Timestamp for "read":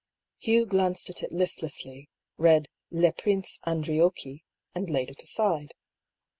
2.35-2.69